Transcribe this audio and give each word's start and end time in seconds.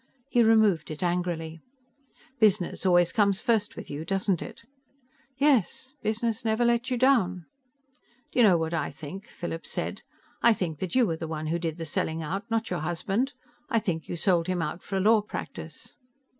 He 0.31 0.41
removed 0.41 0.89
it 0.89 1.03
angrily. 1.03 1.61
"Business 2.39 2.87
always 2.87 3.11
comes 3.11 3.39
first 3.39 3.75
with 3.75 3.87
you, 3.91 4.03
doesn't 4.03 4.41
it?" 4.41 4.63
"Yes. 5.37 5.93
Business 6.01 6.43
never 6.43 6.65
lets 6.65 6.89
you 6.89 6.97
down." 6.97 7.45
"Do 8.31 8.39
you 8.39 8.43
know 8.43 8.57
what 8.57 8.73
I 8.73 8.89
think?" 8.89 9.27
Philip 9.27 9.67
said. 9.67 10.01
"I 10.41 10.53
think 10.53 10.79
that 10.79 10.95
you 10.95 11.05
were 11.05 11.17
the 11.17 11.27
one 11.27 11.45
who 11.45 11.59
did 11.59 11.77
the 11.77 11.85
selling 11.85 12.23
out, 12.23 12.49
not 12.49 12.71
your 12.71 12.79
husband. 12.79 13.33
I 13.69 13.77
think 13.77 14.09
you 14.09 14.15
sold 14.15 14.47
him 14.47 14.59
out 14.59 14.81
for 14.81 14.97
a 14.97 14.99
law 14.99 15.21
practice." 15.21 15.97